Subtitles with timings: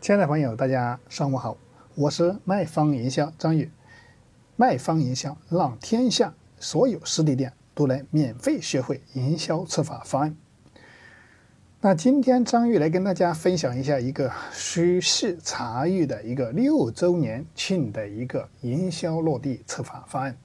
[0.00, 1.56] 亲爱的朋友，大家上午好，
[1.96, 3.68] 我是卖方营销张宇。
[4.54, 10.36] 卖方营销让天下所有实体店都能免费学会营销策划方案。
[11.80, 20.36] 那今天张玉来跟大家分享一下一个许氏茶艺的一个六周年庆的一个营销落地策划方案。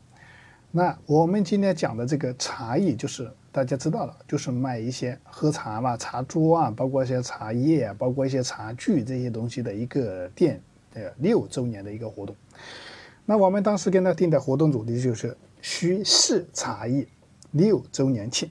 [0.75, 10.59] 那我们今天讲的这个茶艺，就是大家知道了，就是卖一些喝茶嘛，茶桌啊，包括一些茶叶啊，包括一些茶具这些东西的一个店
[10.91, 12.35] 的六周年的一个活动。
[13.23, 17.07] 那我们当时跟他定的活动主题就是徐氏茶艺
[17.51, 18.49] 六周年庆，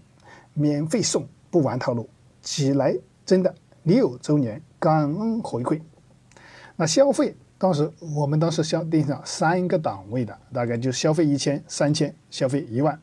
[0.55, 2.09] 免费送，不玩套路，
[2.41, 2.97] 起来
[3.27, 3.53] 真的
[3.83, 5.81] 六周年感恩回馈。
[6.77, 7.35] 那消费。
[7.63, 13.01] 当时我们当时消定上三个档位的，大概就消费一千、三千，消费一万，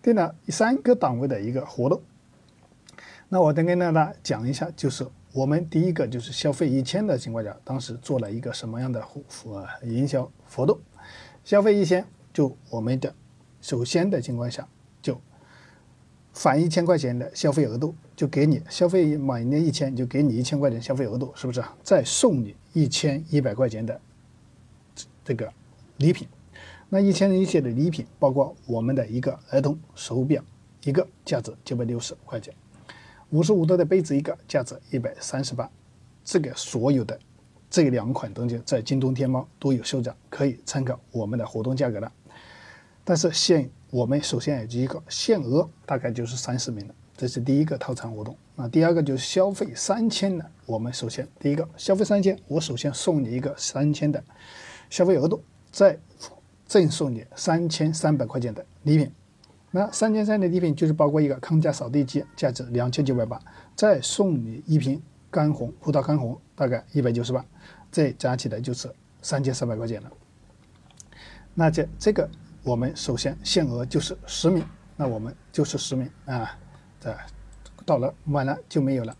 [0.00, 2.00] 定了三个档位的一个活动。
[3.28, 9.22] 那我再跟大家讲一下，就是我们第一个就是消费一千的情况下，当时做了一个什么样的活
[9.82, 10.80] 营销活动？
[11.44, 12.02] 消费一千，
[12.32, 13.14] 就我们的
[13.60, 14.66] 首先的情况下
[15.02, 15.20] 就。
[16.32, 21.62] 返一千块钱的消费额度，就给你消费满一年一千，就给你一千块钱消费额度，是不是？
[21.82, 24.00] 再送你一千一百块钱的
[25.22, 25.52] 这个
[25.98, 26.26] 礼品。
[26.88, 30.42] 那一千一些的礼品，包括我们的一个儿童手表，
[30.84, 32.54] 一个价值九百六十块钱；
[33.30, 35.68] 五十五度的杯子一个，价值一百三十八。
[36.24, 37.18] 这个所有的
[37.68, 42.10] 这两款东西在京东、天猫都有售价，可以参考我们的活动价格的。
[43.04, 48.36] 但是限我们首先有一个限额，大概就是三十名的，这是第一个套餐活动。
[48.54, 54.22] 那第二个就是消费三千的，我们首先第一个消费三千，我首先送你一个三千的
[54.90, 55.98] 消费额度，再
[56.66, 59.10] 赠送你三千三百块钱的礼品。
[59.70, 63.40] 那三千三的礼品就是包括一个康佳扫地机，价值两千九百八，
[63.74, 67.44] 再送你一瓶干红葡萄干红，大概一百九十八，
[67.90, 68.90] 这加起来就是
[69.22, 70.10] 三千三百块钱了。
[71.54, 72.28] 那这这个。
[72.62, 74.64] 我们首先限额就是十名，
[74.96, 76.58] 那我们就是十名啊，
[77.06, 77.16] 这
[77.84, 79.16] 到了晚了就没有了。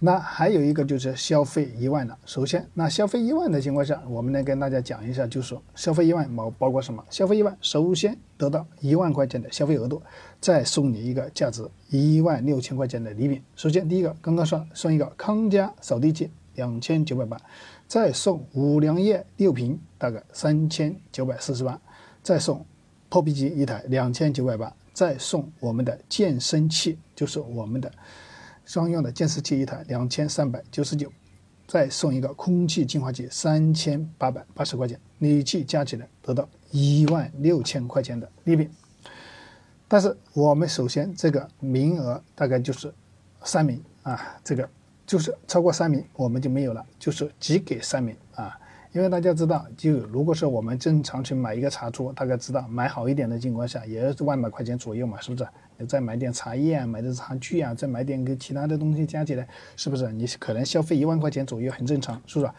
[0.00, 7.02] 那还有一个就是消费一万了，首先那消费一万的情况下，我们来跟大家讲一下，就是说消费一万包包括什么？
[7.10, 10.02] 消费一万，首先得到一万块钱的消费额度，
[10.40, 13.42] 再送你一个价值一万六千块钱的礼品。
[13.54, 17.40] 首先第一个刚刚说送一个康佳扫地机两千九百八，
[17.86, 21.80] 再送五粮液六瓶，大概三千九百四十八。
[22.22, 22.64] 再送
[23.10, 27.92] 破壁机一台两千九百八，再送我们的健身器，就是我们的
[28.64, 31.12] 商用的健身器一台两千三百九十九，
[31.66, 38.70] 再送一个空气净化器三千八百八十块钱，累计加起来得到一万六千块钱的礼品。
[39.88, 42.94] 但是我们首先这个名额大概就是
[43.42, 44.68] 三名啊，这个
[45.04, 48.16] 就是超过三名我们就没有了，就是只给三名。
[48.94, 55.44] 因为大家知道，就如果说我们正常去买一个茶桌，大概知道买好一点的情况下，也是万把块钱左右嘛，是不是？
[55.76, 60.12] 你再买点茶叶啊，买点茶具啊，再买点个其他的东西加起来，是不是？
[60.12, 62.52] 你可能消费一万块钱左右，很正常，是不是？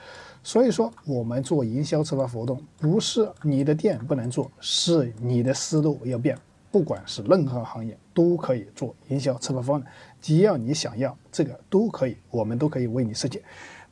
[0.44, 6.38] 所以说，我们做营销策划活动，不是你的店不能做，是你的思路要变。
[6.70, 9.88] 不管是任何行业，都可以做营销策划方案，
[10.20, 13.42] 只要你想要这个都可以，我们都可以为你设计。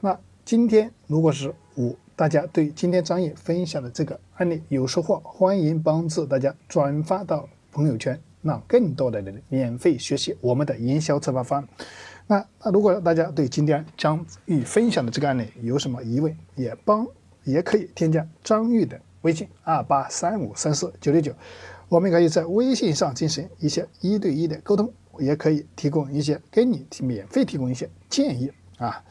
[0.02, 1.96] 那今天如果是我。
[2.16, 11.68] 大家对今天张毅分享的这个案例有收获，欢迎帮助大家转发到朋友圈，让更多的人免费学习我们的营销策划方案。
[12.28, 17.08] 那那如果大家对今天张玉分享的这个案例有什么疑问，也帮
[17.44, 21.34] 也可以添加张玉的微信二八三五三四九六九，
[21.90, 29.04] 我们可以在微信上进行一些一对一的沟通，也可以提供一些给你免费提供一些建议啊。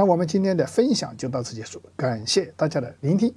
[0.00, 3.34] 那我们今天的分享就到此结束，感谢大家的聆听。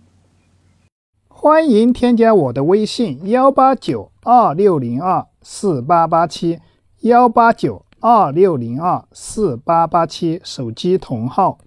[1.28, 6.62] 欢迎添加我的微信：幺八九二六零二四八八七，
[7.02, 11.58] 幺八九二六零二四八八七，手机同号。